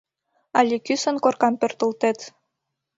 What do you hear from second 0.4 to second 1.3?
Але кӱсын